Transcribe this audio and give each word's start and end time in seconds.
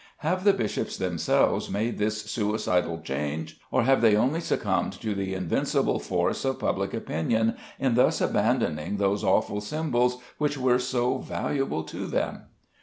Have 0.25 0.45
the 0.45 0.53
bishops 0.53 0.97
themselves 0.97 1.69
made 1.69 1.99
this 1.99 2.23
suicidal 2.23 3.01
change; 3.03 3.59
or 3.69 3.83
have 3.83 4.01
they 4.01 4.15
only 4.15 4.39
succumbed 4.41 4.93
to 4.99 5.13
the 5.13 5.35
invincible 5.35 5.99
force 5.99 6.43
of 6.43 6.57
public 6.57 6.91
opinion 6.95 7.55
in 7.77 7.93
thus 7.93 8.19
abandoning 8.19 8.97
those 8.97 9.23
awful 9.23 9.61
symbols 9.61 10.17
which 10.39 10.57
were 10.57 10.79
so 10.79 11.19
valuable 11.19 11.83
to 11.83 12.07
them? 12.07 12.45